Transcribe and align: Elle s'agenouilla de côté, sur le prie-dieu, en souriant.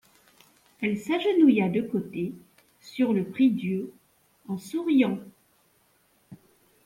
Elle 0.81 0.97
s'agenouilla 0.97 1.69
de 1.69 1.81
côté, 1.81 2.33
sur 2.79 3.13
le 3.13 3.23
prie-dieu, 3.23 3.93
en 4.47 4.57
souriant. 4.57 5.19